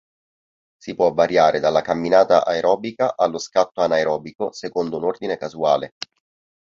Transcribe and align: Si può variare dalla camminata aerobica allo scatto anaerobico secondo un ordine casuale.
Si 0.79 0.95
può 0.95 1.13
variare 1.13 1.59
dalla 1.59 1.83
camminata 1.83 2.43
aerobica 2.43 3.15
allo 3.15 3.37
scatto 3.37 3.81
anaerobico 3.81 4.51
secondo 4.51 4.97
un 4.97 5.03
ordine 5.03 5.37
casuale. 5.37 5.91